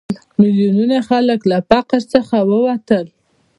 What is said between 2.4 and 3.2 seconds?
ووتل.